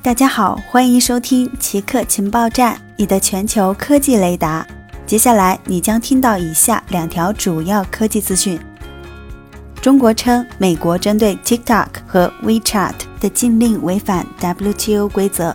[0.00, 4.64] 大家好，欢迎收听奇客情报站，你的全球科技雷达。
[5.04, 8.60] 接下来你将听到以下两条主要科技资讯。
[9.82, 15.54] 中国称，美国针对 TikTok 和 WeChat 的禁令违反 WTO 规则。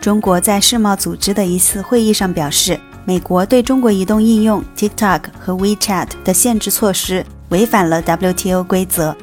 [0.00, 9.14] 中国在世贸组织的一次会议上表示，美国对中国移动应用 TikTok 和 WeChat 的限制措施违反了 WTO 规则。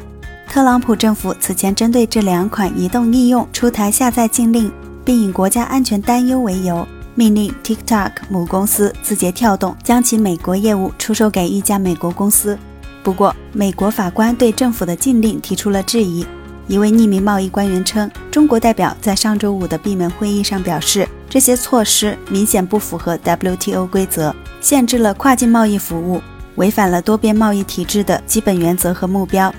[0.55, 4.71] 特朗普政府此前针对这两款移动应用出台下载禁令，
[5.03, 12.57] 并以国家安全担忧为由，命令 TikTok 母公司字节跳动将其美国业务出售给一家美国公司。
[13.03, 16.25] 不过，美国法官对政府的禁令提出了质疑。
[16.69, 26.21] 一位匿名贸易官员称，中国代表在上周五的闭门会议上表示，这些措施明显不符合 WTO 规则，限制了跨境贸易服务，
[26.55, 29.53] 违反了多边贸易体制的基本原则和目标。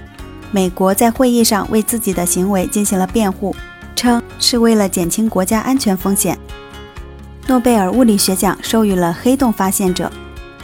[0.56, 3.54] 美国在会议上为自己的行为进行了辩护，
[3.94, 6.38] 称是为了减轻国家安全风险。
[7.46, 10.10] 诺贝尔物理学奖授予了黑洞发现者。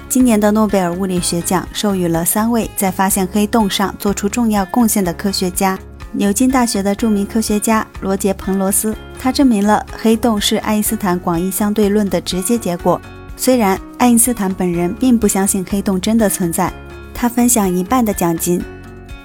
[0.08, 5.78] 今年的诺贝尔物理学奖授予了三位在发现黑洞上做出重要贡献的科学家：
[6.12, 12.98] 牛津大学的著名科学家罗杰·彭罗斯，他证明了黑洞是爱因斯坦广义相对论的直接结果。
[13.36, 16.72] 虽然爱因斯坦本人并不相信黑洞真的存在，
[17.12, 18.58] 他分享一半的奖金。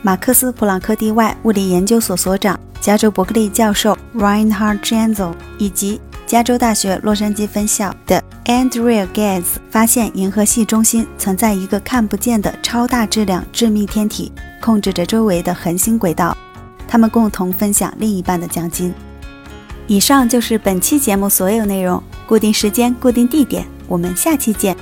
[0.08, 16.38] 马克思普朗克地外物理研究所所长、加州伯克利教授 Reinhard Genzel 以及加州大学洛杉矶分校的 Andrea Ghez 发现，银河系中心存在一个看不见的超大质量致密天体，控制着周围的恒星轨道。
[16.88, 18.94] 他们共同分享另一半的奖金。
[19.88, 22.02] 以上就是本期节目所有内容。
[22.26, 24.74] 固定时间，固定地点，我们下期见。